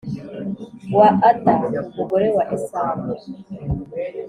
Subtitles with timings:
[0.97, 1.53] wa Ada
[1.87, 3.05] umugore wa Esawu